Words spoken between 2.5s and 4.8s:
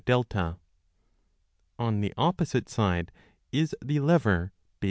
side is the lever BF.